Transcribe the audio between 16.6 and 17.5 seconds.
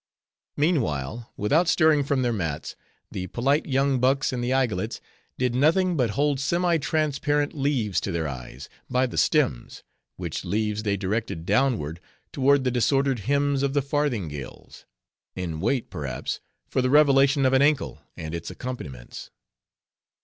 for the revelation